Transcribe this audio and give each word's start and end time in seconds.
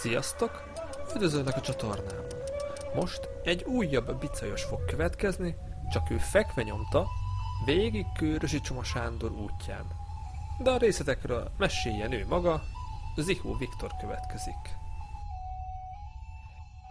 Sziasztok! 0.00 0.62
Üdvözöllek 1.14 1.56
a 1.56 1.60
csatornámon! 1.60 2.26
Most 2.94 3.28
egy 3.42 3.64
újabb 3.64 4.18
bicajos 4.20 4.62
fog 4.62 4.84
következni, 4.84 5.56
csak 5.92 6.10
ő 6.10 6.16
fekve 6.16 6.62
nyomta, 6.62 7.06
végig 7.64 8.06
Kőrösi 8.18 8.60
Csoma 8.60 8.82
Sándor 8.82 9.30
útján. 9.30 9.86
De 10.62 10.70
a 10.70 10.76
részletekről 10.76 11.50
meséljen 11.58 12.12
ő 12.12 12.26
maga, 12.28 12.62
Zihó 13.16 13.56
Viktor 13.56 13.90
következik. 14.00 14.62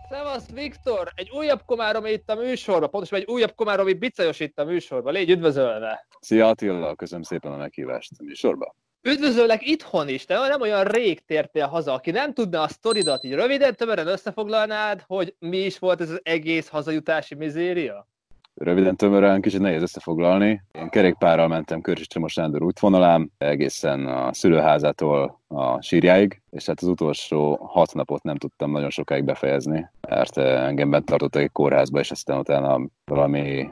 Szevasz 0.10 0.50
Viktor! 0.50 1.12
Egy 1.16 1.30
újabb 1.30 1.62
komárom 1.66 2.06
itt 2.06 2.30
a 2.30 2.36
műsorba, 2.36 2.88
pontosan 2.88 3.20
egy 3.20 3.28
újabb 3.28 3.56
komárom 3.56 3.88
itt 3.88 4.00
bicajos 4.00 4.40
itt 4.40 4.60
a 4.60 4.64
műsorba. 4.64 5.10
Légy 5.10 5.30
üdvözölve! 5.30 6.08
Szia 6.20 6.48
Attila, 6.48 6.96
köszönöm 6.96 7.24
szépen 7.24 7.52
a 7.52 7.58
meghívást 7.58 8.12
a 8.18 8.24
műsorba. 8.24 8.76
Üdvözöllek 9.02 9.68
itthon 9.68 10.08
is, 10.08 10.26
te 10.26 10.48
nem 10.48 10.62
olyan 10.62 10.84
rég 10.84 11.26
tértél 11.26 11.68
haza, 11.68 11.94
aki 11.94 12.12
nem 12.12 12.34
tudna 12.34 12.62
a 12.62 12.68
sztoridat 12.68 13.24
így 13.24 13.34
röviden, 13.34 13.76
tömören 13.76 14.08
összefoglalnád, 14.08 15.04
hogy 15.08 15.36
mi 15.40 15.58
is 15.58 15.80
volt 15.80 16.02
ez 16.02 16.10
az 16.10 16.20
egész 16.24 16.68
hazajutási 16.68 17.36
mizéria? 17.36 18.08
Röviden 18.54 18.96
tömören, 18.96 19.42
kicsit 19.42 19.60
nehéz 19.60 19.82
összefoglalni. 19.82 20.64
Én 20.72 20.90
kerékpárral 20.90 21.48
mentem 21.48 21.82
Körös 21.82 22.08
Csomos 22.08 22.32
Sándor 22.32 22.64
útvonalán, 22.64 23.32
egészen 23.38 24.08
a 24.08 24.34
szülőházától 24.34 25.42
a 25.48 25.82
sírjáig, 25.82 26.42
és 26.50 26.66
hát 26.66 26.82
az 26.82 26.88
utolsó 26.88 27.56
hat 27.56 27.94
napot 27.94 28.24
nem 28.24 28.36
tudtam 28.36 28.72
nagyon 28.72 28.90
sokáig 28.90 29.24
befejezni, 29.24 29.90
mert 30.08 30.38
eh, 30.38 30.68
engem 30.68 30.90
bent 30.90 31.06
tartottak 31.06 31.42
egy 31.42 31.52
kórházba, 31.52 32.00
és 32.00 32.12
aztán 32.12 32.40
utána 32.40 32.82
valami 33.06 33.70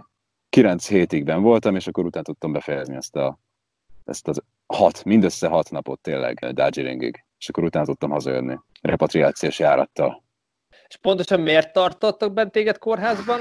9 0.49 0.87
hétig 0.87 1.23
ben 1.23 1.41
voltam, 1.41 1.75
és 1.75 1.87
akkor 1.87 2.05
utána 2.05 2.25
tudtam 2.25 2.51
befejezni 2.51 2.95
ezt, 2.95 3.15
a, 3.15 3.39
ezt 4.05 4.27
az 4.27 4.41
hat, 4.67 5.03
mindössze 5.03 5.47
hat 5.47 5.71
napot 5.71 5.99
tényleg 5.99 6.53
Darjeelingig, 6.53 7.25
és 7.39 7.49
akkor 7.49 7.63
utána 7.63 7.85
tudtam 7.85 8.09
hazajönni 8.09 8.57
repatriációs 8.81 9.59
járattal. 9.59 10.23
És 10.87 10.97
pontosan 10.97 11.39
miért 11.39 11.73
tartottak 11.73 12.33
bent 12.33 12.51
téged 12.51 12.77
kórházban? 12.77 13.39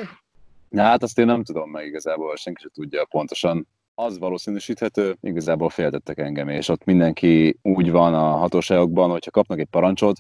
Na, 0.69 0.83
hát 0.83 1.03
azt 1.03 1.19
én 1.19 1.27
nem 1.27 1.45
tudom 1.45 1.71
meg 1.71 1.87
igazából, 1.87 2.37
senki 2.37 2.61
sem 2.61 2.71
tudja 2.75 3.05
pontosan. 3.05 3.69
Az 3.95 4.19
valószínűsíthető, 4.19 5.17
igazából 5.21 5.69
féltettek 5.69 6.19
engem, 6.19 6.49
és 6.49 6.69
ott 6.69 6.85
mindenki 6.85 7.59
úgy 7.63 7.91
van 7.91 8.15
a 8.15 8.37
hatóságokban, 8.37 9.11
hogyha 9.11 9.31
kapnak 9.31 9.59
egy 9.59 9.69
parancsot, 9.71 10.17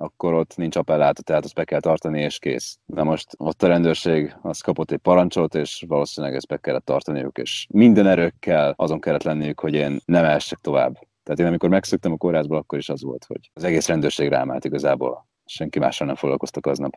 akkor 0.00 0.34
ott 0.34 0.56
nincs 0.56 0.76
appelláta, 0.76 1.22
tehát 1.22 1.44
azt 1.44 1.54
be 1.54 1.64
kell 1.64 1.80
tartani, 1.80 2.20
és 2.20 2.38
kész. 2.38 2.78
De 2.86 3.02
most 3.02 3.34
ott 3.36 3.62
a 3.62 3.66
rendőrség 3.66 4.36
az 4.42 4.60
kapott 4.60 4.90
egy 4.90 4.98
parancsot, 4.98 5.54
és 5.54 5.84
valószínűleg 5.88 6.36
ezt 6.36 6.46
be 6.46 6.56
kellett 6.56 6.84
tartaniuk, 6.84 7.38
és 7.38 7.66
minden 7.70 8.06
erőkkel 8.06 8.74
azon 8.76 9.00
kellett 9.00 9.22
lenniük, 9.22 9.60
hogy 9.60 9.74
én 9.74 10.00
nem 10.04 10.24
essek 10.24 10.58
tovább. 10.58 10.92
Tehát 11.22 11.40
én 11.40 11.46
amikor 11.46 11.68
megszöktem 11.68 12.12
a 12.12 12.16
kórházból, 12.16 12.58
akkor 12.58 12.78
is 12.78 12.88
az 12.88 13.02
volt, 13.02 13.24
hogy 13.24 13.50
az 13.54 13.64
egész 13.64 13.88
rendőrség 13.88 14.28
rám 14.28 14.50
állt 14.50 14.64
igazából. 14.64 15.28
Senki 15.44 15.78
mással 15.78 16.06
nem 16.06 16.16
foglalkoztak 16.16 16.66
aznap. 16.66 16.92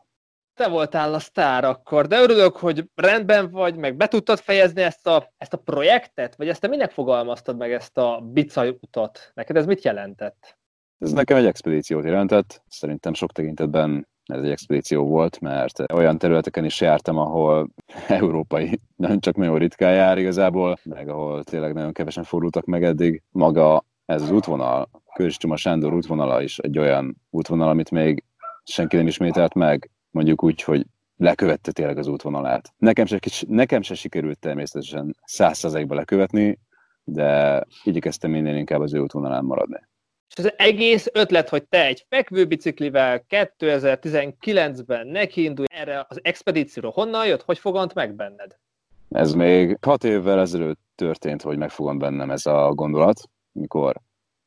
Te 0.53 0.67
voltál 0.67 1.13
a 1.13 1.19
sztár 1.19 1.63
akkor, 1.63 2.07
de 2.07 2.21
örülök, 2.21 2.57
hogy 2.57 2.89
rendben 2.95 3.51
vagy, 3.51 3.75
meg 3.75 3.95
be 3.95 4.07
tudtad 4.07 4.39
fejezni 4.39 4.81
ezt 4.81 5.07
a, 5.07 5.33
ezt 5.37 5.53
a 5.53 5.57
projektet, 5.57 6.35
vagy 6.35 6.47
ezt 6.47 6.61
te 6.61 6.67
minek 6.67 6.91
fogalmaztad 6.91 7.57
meg 7.57 7.73
ezt 7.73 7.97
a 7.97 8.19
bicaj 8.23 8.77
utat? 8.81 9.31
Neked 9.33 9.55
ez 9.55 9.65
mit 9.65 9.83
jelentett? 9.83 10.59
Ez 11.01 11.11
nekem 11.11 11.37
egy 11.37 11.45
expedíciót 11.45 12.03
jelentett, 12.03 12.63
szerintem 12.67 13.13
sok 13.13 13.31
tekintetben 13.31 14.07
ez 14.25 14.43
egy 14.43 14.49
expedíció 14.49 15.05
volt, 15.05 15.39
mert 15.39 15.93
olyan 15.93 16.17
területeken 16.17 16.65
is 16.65 16.81
jártam, 16.81 17.17
ahol 17.17 17.69
európai 18.07 18.79
nem 18.95 19.19
csak 19.19 19.35
nagyon 19.35 19.57
ritkán 19.57 19.93
jár 19.93 20.17
igazából, 20.17 20.77
meg 20.83 21.09
ahol 21.09 21.43
tényleg 21.43 21.73
nagyon 21.73 21.91
kevesen 21.91 22.23
fordultak 22.23 22.65
meg 22.65 22.83
eddig. 22.83 23.23
Maga 23.31 23.85
ez 24.05 24.21
az 24.21 24.31
útvonal, 24.31 24.89
Csoma 25.27 25.55
Sándor 25.55 25.93
útvonala 25.93 26.41
is 26.41 26.57
egy 26.57 26.77
olyan 26.77 27.17
útvonal, 27.29 27.69
amit 27.69 27.91
még 27.91 28.23
senki 28.63 28.95
nem 28.95 29.07
ismételt 29.07 29.53
meg, 29.53 29.89
mondjuk 30.11 30.43
úgy, 30.43 30.61
hogy 30.61 30.85
lekövette 31.17 31.71
tényleg 31.71 31.97
az 31.97 32.07
útvonalát. 32.07 32.73
Nekem 32.77 33.05
se, 33.05 33.19
nekem 33.47 33.81
se 33.81 33.95
sikerült 33.95 34.39
természetesen 34.39 35.15
százszerzalékba 35.25 35.95
lekövetni, 35.95 36.59
de 37.03 37.63
igyekeztem 37.83 38.31
minél 38.31 38.55
inkább 38.55 38.81
az 38.81 38.93
ő 38.93 38.99
útvonalán 38.99 39.43
maradni. 39.43 39.89
És 40.35 40.43
az 40.43 40.53
egész 40.57 41.07
ötlet, 41.13 41.49
hogy 41.49 41.63
te 41.63 41.85
egy 41.85 42.05
fekvőbiciklivel 42.09 43.25
2019-ben 43.29 45.07
nekiindulj 45.07 45.67
erre 45.69 46.05
az 46.09 46.19
expedícióra, 46.23 46.89
honnan 46.89 47.27
jött, 47.27 47.43
hogy 47.43 47.59
fogant 47.59 47.93
meg 47.93 48.15
benned? 48.15 48.57
Ez 49.09 49.33
még 49.33 49.77
hat 49.81 50.03
évvel 50.03 50.39
ezelőtt 50.39 50.79
történt, 50.95 51.41
hogy 51.41 51.57
megfogant 51.57 51.99
bennem 51.99 52.31
ez 52.31 52.45
a 52.45 52.71
gondolat, 52.73 53.21
mikor 53.51 53.95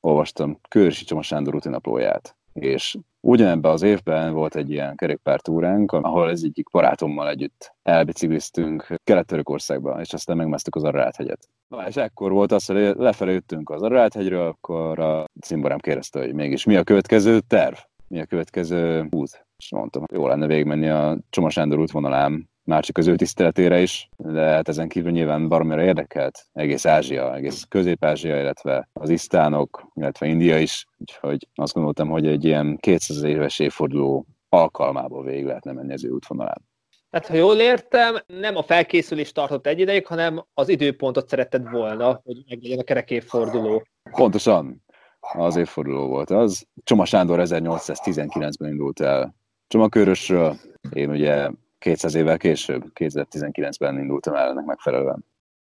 olvastam 0.00 0.61
Körösi 0.69 1.05
Csoma 1.05 1.22
Sándor 1.22 1.55
utinaplóját. 1.55 2.37
És 2.54 2.97
ugyanebben 3.20 3.72
az 3.72 3.82
évben 3.82 4.32
volt 4.32 4.56
egy 4.56 4.70
ilyen 4.70 4.97
kerékpártúránk, 4.97 5.92
ahol 5.92 6.31
ez 6.31 6.42
egyik 6.42 6.70
barátommal 6.70 7.28
együtt 7.28 7.75
elbicikliztünk 7.82 8.94
Kelet-Törökországba, 9.04 10.00
és 10.00 10.12
aztán 10.12 10.37
megmásztuk 10.37 10.76
az 10.76 10.84
Arrát-hegyet. 10.84 11.48
Na, 11.69 11.88
és 11.88 11.97
ekkor 11.97 12.32
volt 12.32 12.53
az, 12.53 12.66
hogy 12.66 12.94
lefelé 12.97 13.32
jöttünk 13.32 13.70
az 13.70 13.82
Arrát-hegyről, 13.82 14.47
akkor 14.47 14.98
a 14.98 15.25
cimborám 15.41 15.78
kérdezte, 15.78 16.20
hogy 16.20 16.34
mégis 16.34 16.65
mi 16.65 16.76
a 16.76 16.82
következő 16.82 17.41
terv, 17.41 17.76
mi 18.09 18.20
a 18.20 18.26
következő 18.26 19.06
út. 19.10 19.47
És 19.56 19.71
mondtam, 19.71 20.04
jó 20.12 20.26
lenne 20.26 20.47
végigmenni 20.47 20.88
a 20.88 21.19
Csoma 21.31 21.50
Sándor 21.50 21.78
útvonalán, 21.78 22.48
már 22.65 22.85
csak 22.85 22.99
az 22.99 23.07
ő 23.07 23.17
tiszteletére 23.17 23.81
is, 23.81 24.09
de 24.17 24.41
hát 24.41 24.69
ezen 24.69 24.89
kívül 24.89 25.11
nyilván 25.11 25.49
baromira 25.49 25.83
érdekelt 25.83 26.47
egész 26.53 26.87
Ázsia, 26.87 27.35
egész 27.35 27.65
Közép-Ázsia, 27.69 28.41
illetve 28.41 28.89
az 28.93 29.11
isztánok, 29.11 29.87
illetve 29.95 30.27
India 30.27 30.59
is, 30.59 30.87
úgyhogy 30.99 31.49
azt 31.55 31.73
gondoltam, 31.73 32.09
hogy 32.09 32.27
egy 32.27 32.45
ilyen 32.45 32.77
200 32.81 33.23
éves 33.23 33.59
évforduló 33.59 34.27
alkalmából 34.49 35.25
végig 35.25 35.45
lehetne 35.45 35.73
menni 35.73 35.93
az 35.93 36.05
ő 36.05 36.09
útvonalán. 36.11 36.63
Tehát, 37.11 37.29
ha 37.29 37.35
jól 37.35 37.57
értem, 37.57 38.17
nem 38.27 38.57
a 38.57 38.63
felkészülés 38.63 39.33
tartott 39.33 39.67
egy 39.67 39.79
ideig, 39.79 40.07
hanem 40.07 40.45
az 40.55 40.69
időpontot 40.69 41.29
szeretted 41.29 41.71
volna, 41.71 42.21
hogy 42.25 42.45
meglegyen 42.49 42.79
a 42.79 42.83
kerekévforduló. 42.83 43.83
Pontosan. 44.11 44.85
Az 45.21 45.57
évforduló 45.57 46.07
volt 46.07 46.31
az. 46.31 46.67
Csoma 46.85 47.05
Sándor 47.05 47.39
1819-ben 47.43 48.71
indult 48.71 49.01
el 49.01 49.35
Csomakörösről. 49.67 50.57
Én 50.93 51.11
ugye 51.11 51.51
200 51.84 52.15
évvel 52.15 52.37
később, 52.37 52.84
2019-ben 52.95 53.99
indultam 53.99 54.34
el 54.34 54.49
ennek 54.49 54.65
megfelelően. 54.65 55.25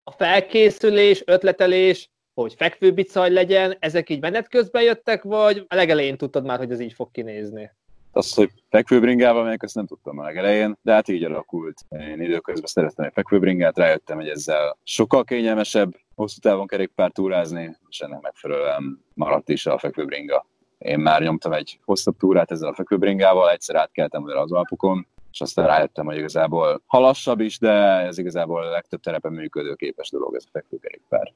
A 0.05 0.11
felkészülés, 0.11 1.23
ötletelés, 1.27 2.11
hogy 2.35 2.55
fekvőbicaj 2.55 3.31
legyen, 3.31 3.77
ezek 3.79 4.11
így 4.11 4.21
menet 4.21 4.49
közben 4.49 4.83
jöttek, 4.83 5.23
vagy 5.23 5.65
a 5.69 5.75
legelején 5.75 6.17
tudtad 6.17 6.45
már, 6.45 6.59
hogy 6.59 6.71
ez 6.71 6.81
így 6.81 6.93
fog 6.93 7.11
kinézni? 7.11 7.71
Az, 8.13 8.35
hogy 8.35 8.51
fekvőbringával 8.71 9.45
megyek, 9.45 9.63
azt 9.63 9.75
nem 9.75 9.87
tudtam 9.87 10.19
a 10.19 10.23
legelején, 10.23 10.79
de 10.83 10.93
hát 10.93 11.09
így 11.09 11.25
alakult. 11.25 11.81
Én 11.89 12.21
időközben 12.21 12.67
szerettem 12.67 13.05
egy 13.05 13.13
fekvőbringát, 13.13 13.79
rájöttem, 13.79 14.17
hogy 14.17 14.29
ezzel 14.29 14.77
sokkal 14.83 15.25
kényelmesebb 15.25 15.97
hosszú 16.15 16.41
távon 16.41 16.67
kerékpár 16.67 17.11
túrázni, 17.11 17.77
és 17.89 18.01
ennek 18.01 18.21
megfelelően 18.21 19.05
maradt 19.15 19.49
is 19.49 19.67
a 19.67 19.79
fekvőbringa. 19.79 20.47
Én 20.79 20.99
már 20.99 21.23
nyomtam 21.23 21.53
egy 21.53 21.79
hosszabb 21.85 22.17
túrát 22.17 22.51
ezzel 22.51 22.69
a 22.69 22.75
fekvőbringával, 22.75 23.51
egyszer 23.51 23.77
átkeltem 23.77 24.25
vele 24.25 24.41
az 24.41 24.53
Alpokon, 24.53 25.07
és 25.37 25.43
aztán 25.43 25.67
rájöttem, 25.67 26.07
hogy 26.07 26.17
igazából 26.17 26.83
halassabb 26.87 27.41
is, 27.41 27.59
de 27.59 27.71
ez 28.07 28.19
igazából 28.19 28.63
a 28.63 28.71
legtöbb 28.71 29.01
terepen 29.01 29.33
működőképes 29.33 30.11
dolog, 30.11 30.35
ez 30.35 30.45
a 30.47 30.51
fekvőkerékpár. 30.53 31.33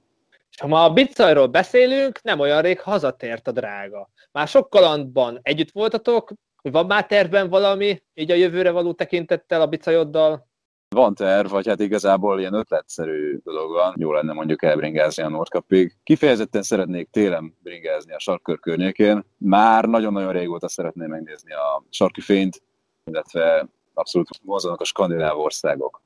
És 0.50 0.60
ha 0.60 0.66
ma 0.66 0.84
a 0.84 0.92
Bicajról 0.92 1.46
beszélünk, 1.46 2.22
nem 2.22 2.40
olyan 2.40 2.62
rég 2.62 2.80
hazatért 2.80 3.48
a 3.48 3.52
drága. 3.52 4.10
Már 4.32 4.48
sok 4.48 4.70
kalandban 4.70 5.38
együtt 5.42 5.70
voltatok, 5.70 6.32
van 6.62 6.86
már 6.86 7.06
tervben 7.06 7.48
valami, 7.48 8.02
így 8.14 8.30
a 8.30 8.34
jövőre 8.34 8.70
való 8.70 8.92
tekintettel 8.92 9.60
a 9.60 9.66
Bicajoddal? 9.66 10.48
Van 10.88 11.14
terv, 11.14 11.50
vagy 11.50 11.66
hát 11.66 11.80
igazából 11.80 12.40
ilyen 12.40 12.54
ötletszerű 12.54 13.38
dolog 13.44 13.72
van. 13.72 13.94
Jó 13.96 14.12
lenne 14.12 14.32
mondjuk 14.32 14.62
elbringázni 14.62 15.22
a 15.22 15.28
Nordkapig. 15.28 15.96
Kifejezetten 16.02 16.62
szeretnék 16.62 17.10
télen 17.10 17.56
bringázni 17.62 18.12
a 18.12 18.18
sarkkör 18.18 18.60
környékén. 18.60 19.24
Már 19.38 19.84
nagyon-nagyon 19.84 20.32
régóta 20.32 20.68
szeretném 20.68 21.08
megnézni 21.08 21.52
a 21.52 21.84
sarki 21.90 22.20
fényt, 22.20 22.62
illetve 23.04 23.68
abszolút 24.00 24.28
vonzanak 24.42 24.80
a 24.80 24.84
skandináv 24.84 25.38
országok. 25.38 26.02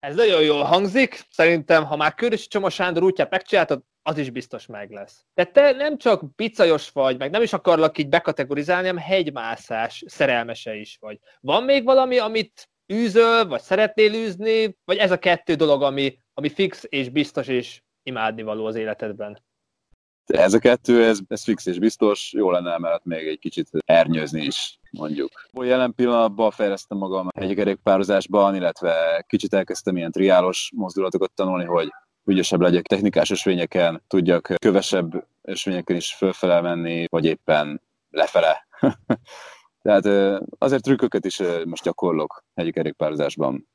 Ez 0.00 0.14
nagyon 0.14 0.42
jól 0.42 0.62
hangzik. 0.62 1.26
Szerintem, 1.30 1.84
ha 1.84 1.96
már 1.96 2.14
Körösi 2.14 2.46
Csoma 2.46 2.70
Sándor 2.70 3.02
útját 3.02 3.30
megcsináltad, 3.30 3.82
az 4.02 4.18
is 4.18 4.30
biztos 4.30 4.66
meg 4.66 4.90
lesz. 4.90 5.24
De 5.34 5.44
te 5.44 5.72
nem 5.72 5.98
csak 5.98 6.34
bicajos 6.34 6.90
vagy, 6.90 7.18
meg 7.18 7.30
nem 7.30 7.42
is 7.42 7.52
akarlak 7.52 7.98
így 7.98 8.08
bekategorizálni, 8.08 8.86
hanem 8.86 9.02
hegymászás 9.02 10.04
szerelmese 10.06 10.74
is 10.74 10.96
vagy. 11.00 11.18
Van 11.40 11.62
még 11.62 11.84
valami, 11.84 12.18
amit 12.18 12.68
űzöl, 12.92 13.46
vagy 13.46 13.60
szeretnél 13.60 14.14
űzni, 14.14 14.76
vagy 14.84 14.96
ez 14.96 15.10
a 15.10 15.18
kettő 15.18 15.54
dolog, 15.54 15.82
ami, 15.82 16.18
ami 16.34 16.48
fix 16.48 16.84
és 16.88 17.08
biztos 17.08 17.46
és 17.46 17.82
imádnivaló 18.02 18.66
az 18.66 18.74
életedben? 18.74 19.42
Ez 20.26 20.54
a 20.54 20.58
kettő, 20.58 21.04
ez, 21.04 21.18
ez 21.28 21.42
fix 21.42 21.66
és 21.66 21.78
biztos, 21.78 22.32
jó 22.32 22.50
lenne 22.50 22.72
emellett 22.72 23.04
még 23.04 23.26
egy 23.26 23.38
kicsit 23.38 23.68
ernyőzni 23.84 24.42
is, 24.42 24.77
mondjuk. 24.90 25.30
Jelen 25.52 25.94
pillanatban 25.94 26.50
fejlesztem 26.50 26.98
magam 26.98 27.28
egy 27.34 27.54
kerékpározásban, 27.54 28.54
illetve 28.54 29.24
kicsit 29.26 29.54
elkezdtem 29.54 29.96
ilyen 29.96 30.10
triálos 30.10 30.70
mozdulatokat 30.74 31.32
tanulni, 31.34 31.64
hogy 31.64 31.88
ügyesebb 32.24 32.60
legyek 32.60 32.86
technikás 32.86 33.30
ösvényeken, 33.30 34.02
tudjak 34.06 34.52
kövesebb 34.58 35.26
ösvényeken 35.42 35.96
is 35.96 36.14
fölfele 36.14 36.60
menni, 36.60 37.06
vagy 37.10 37.24
éppen 37.24 37.82
lefele. 38.10 38.66
Tehát 39.82 40.40
azért 40.58 40.82
trükköket 40.82 41.24
is 41.24 41.42
most 41.64 41.82
gyakorlok 41.82 42.44
hegyi 42.54 42.72
kerékpározásban. 42.72 43.68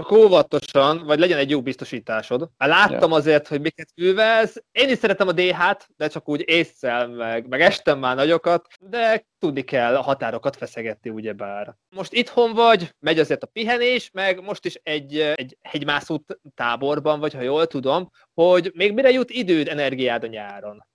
Csak 0.00 0.12
óvatosan, 0.12 1.04
vagy 1.04 1.18
legyen 1.18 1.38
egy 1.38 1.50
jó 1.50 1.62
biztosításod. 1.62 2.48
Hát 2.58 2.68
láttam 2.68 3.10
ja. 3.10 3.16
azért, 3.16 3.48
hogy 3.48 3.60
miket 3.60 3.88
művelsz. 3.96 4.62
Én 4.72 4.88
is 4.88 4.98
szeretem 4.98 5.28
a 5.28 5.32
DH-t, 5.32 5.88
de 5.96 6.08
csak 6.08 6.28
úgy 6.28 6.42
észszel, 6.46 7.08
meg, 7.08 7.48
meg 7.48 7.60
estem 7.60 7.98
már 7.98 8.16
nagyokat, 8.16 8.66
de 8.80 9.26
tudni 9.38 9.62
kell 9.62 9.96
a 9.96 10.02
határokat 10.02 10.56
feszegetni, 10.56 11.10
ugyebár. 11.10 11.76
Most 11.96 12.12
itthon 12.12 12.52
vagy, 12.54 12.94
megy 12.98 13.18
azért 13.18 13.42
a 13.42 13.46
pihenés, 13.46 14.10
meg 14.12 14.42
most 14.42 14.64
is 14.64 14.74
egy, 14.82 15.18
egy 15.18 15.56
hegymászó 15.62 16.24
táborban 16.54 17.20
vagy, 17.20 17.34
ha 17.34 17.40
jól 17.40 17.66
tudom, 17.66 18.10
hogy 18.34 18.70
még 18.74 18.92
mire 18.92 19.10
jut 19.10 19.30
időd, 19.30 19.68
energiád 19.68 20.24
a 20.24 20.26
nyáron. 20.26 20.88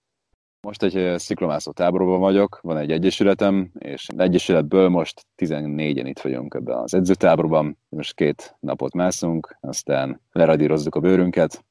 Most 0.65 0.83
egy 0.83 1.19
sziklomászó 1.19 1.71
táborban 1.71 2.19
vagyok, 2.19 2.59
van 2.61 2.77
egy 2.77 2.91
egyesületem, 2.91 3.71
és 3.79 4.07
egyesületből 4.17 4.89
most 4.89 5.25
14-en 5.37 6.03
itt 6.05 6.19
vagyunk 6.19 6.53
ebben 6.53 6.77
az 6.77 6.93
edzőtáborban. 6.93 7.77
Most 7.89 8.15
két 8.15 8.55
napot 8.59 8.93
mászunk, 8.93 9.57
aztán 9.61 10.21
leradírozzuk 10.31 10.95
a 10.95 10.99
bőrünket. 10.99 11.65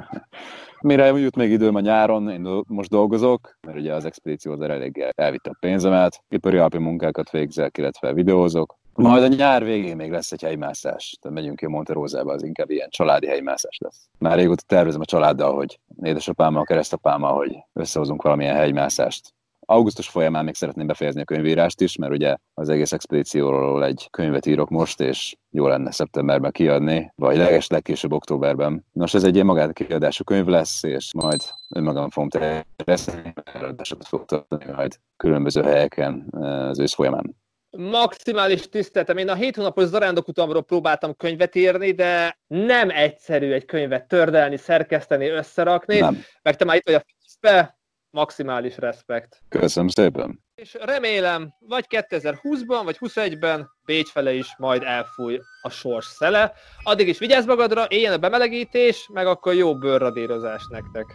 Mire 0.80 1.06
jut 1.06 1.36
még 1.36 1.50
időm 1.50 1.74
a 1.74 1.80
nyáron, 1.80 2.28
én 2.28 2.62
most 2.68 2.90
dolgozok, 2.90 3.58
mert 3.66 3.78
ugye 3.78 3.94
az 3.94 4.04
expedíció 4.04 4.52
az 4.52 4.60
elég 4.60 5.12
elvitte 5.14 5.50
a 5.50 5.56
pénzemet, 5.60 6.24
ipari 6.28 6.56
alpi 6.56 6.78
munkákat 6.78 7.30
végzek, 7.30 7.78
illetve 7.78 8.12
videózok, 8.12 8.76
majd 8.96 9.22
a 9.22 9.26
nyár 9.26 9.64
végén 9.64 9.96
még 9.96 10.10
lesz 10.10 10.32
egy 10.32 10.42
helymászás. 10.42 11.18
Tehát 11.20 11.36
megyünk 11.36 11.56
ki 11.56 11.64
a 11.64 11.68
Monterózába, 11.68 12.32
az 12.32 12.42
inkább 12.42 12.70
ilyen 12.70 12.88
családi 12.90 13.26
helymászás 13.26 13.78
lesz. 13.78 14.08
Már 14.18 14.36
régóta 14.36 14.62
tervezem 14.66 15.00
a 15.00 15.04
családdal, 15.04 15.54
hogy 15.54 15.80
édesapámmal, 16.02 16.64
keresztapámmal, 16.64 17.34
hogy 17.34 17.56
összehozunk 17.72 18.22
valamilyen 18.22 18.56
helymászást. 18.56 19.34
Augusztus 19.68 20.08
folyamán 20.08 20.44
még 20.44 20.54
szeretném 20.54 20.86
befejezni 20.86 21.20
a 21.20 21.24
könyvírást 21.24 21.80
is, 21.80 21.96
mert 21.96 22.12
ugye 22.12 22.36
az 22.54 22.68
egész 22.68 22.92
expedícióról 22.92 23.84
egy 23.84 24.08
könyvet 24.10 24.46
írok 24.46 24.68
most, 24.68 25.00
és 25.00 25.36
jó 25.50 25.66
lenne 25.66 25.90
szeptemberben 25.90 26.52
kiadni, 26.52 27.12
vagy 27.14 27.36
leges 27.36 27.66
legkésőbb 27.66 28.12
októberben. 28.12 28.84
Nos, 28.92 29.14
ez 29.14 29.24
egy 29.24 29.34
ilyen 29.34 29.46
magát 29.46 29.72
kiadású 29.72 30.24
könyv 30.24 30.46
lesz, 30.46 30.82
és 30.82 31.14
majd 31.14 31.42
önmagam 31.74 32.10
fogom 32.10 32.28
terjeszteni, 32.28 33.32
mert 33.52 34.06
fogok 34.06 34.26
tartani 34.26 34.64
majd 34.72 34.98
különböző 35.16 35.62
helyeken 35.62 36.26
eh, 36.32 36.68
az 36.68 36.78
ősz 36.78 36.94
folyamán 36.94 37.36
maximális 37.76 38.68
tiszteltem. 38.68 39.16
Én 39.16 39.28
a 39.28 39.34
hét 39.34 39.56
hónapos 39.56 39.84
zarándokutamról 39.84 40.62
próbáltam 40.62 41.16
könyvet 41.16 41.54
írni, 41.54 41.92
de 41.92 42.38
nem 42.46 42.90
egyszerű 42.90 43.52
egy 43.52 43.64
könyvet 43.64 44.08
tördelni, 44.08 44.56
szerkeszteni, 44.56 45.28
összerakni. 45.28 45.98
Nem. 45.98 46.24
Meg 46.42 46.56
te 46.56 46.64
már 46.64 46.76
itt 46.76 46.84
vagy 46.84 46.94
a 46.94 47.04
fizbe, 47.22 47.78
maximális 48.10 48.76
respekt. 48.76 49.42
Köszönöm 49.48 49.88
szépen. 49.88 50.44
És 50.54 50.76
remélem, 50.80 51.54
vagy 51.58 51.84
2020-ban, 51.88 52.80
vagy 52.84 52.96
21-ben 53.00 53.70
Bécs 53.84 54.08
fele 54.08 54.32
is 54.32 54.54
majd 54.58 54.82
elfúj 54.82 55.40
a 55.62 55.70
sors 55.70 56.06
szele. 56.06 56.52
Addig 56.82 57.08
is 57.08 57.18
vigyázz 57.18 57.46
magadra, 57.46 57.86
éljen 57.88 58.12
a 58.12 58.18
bemelegítés, 58.18 59.08
meg 59.12 59.26
akkor 59.26 59.54
jó 59.54 59.78
bőrradírozás 59.78 60.62
nektek. 60.70 61.06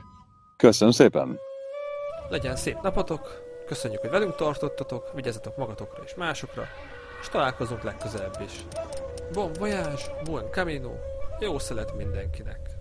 Köszönöm 0.57 0.93
szépen. 0.93 1.39
Legyen 2.29 2.55
szép 2.55 2.81
napotok, 2.81 3.50
Köszönjük, 3.71 4.01
hogy 4.01 4.09
velünk 4.09 4.35
tartottatok, 4.35 5.13
vigyázzatok 5.13 5.57
magatokra 5.57 6.03
és 6.03 6.15
másokra, 6.15 6.68
és 7.21 7.27
találkozunk 7.27 7.83
legközelebb 7.83 8.41
is. 8.45 8.65
Bon 9.33 9.53
voyage, 9.53 10.21
buen 10.23 10.45
camino, 10.50 10.91
jó 11.39 11.59
szelet 11.59 11.95
mindenkinek! 11.95 12.81